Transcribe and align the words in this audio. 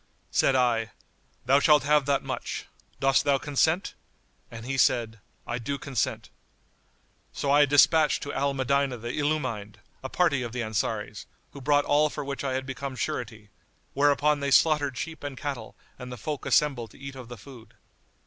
Said 0.31 0.55
I, 0.55 0.93
"Thou 1.45 1.59
shalt 1.59 1.83
have 1.83 2.07
that 2.07 2.23
much; 2.23 2.65
dost 2.99 3.23
thou 3.23 3.37
consent?"; 3.37 3.93
and 4.49 4.65
he 4.65 4.75
said, 4.75 5.19
"I 5.45 5.59
do 5.59 5.77
consent." 5.77 6.31
So 7.33 7.51
I 7.51 7.67
despatched 7.67 8.23
to 8.23 8.33
Al 8.33 8.55
Medinah 8.55 8.97
the 8.97 9.09
Illumined[FN#92] 9.15 9.75
a 10.01 10.09
party 10.09 10.41
of 10.41 10.53
the 10.53 10.63
Ansaris, 10.63 11.27
who 11.51 11.61
brought 11.61 11.85
all 11.85 12.09
for 12.09 12.25
which 12.25 12.43
I 12.43 12.53
had 12.53 12.65
become 12.65 12.95
surety; 12.95 13.49
whereupon 13.93 14.39
they 14.39 14.49
slaughtered 14.49 14.97
sheep 14.97 15.23
and 15.23 15.37
cattle 15.37 15.75
and 15.99 16.11
the 16.11 16.17
folk 16.17 16.47
assembled 16.47 16.89
to 16.89 16.99
eat 16.99 17.13
of 17.15 17.27
the 17.27 17.37
food. 17.37 17.75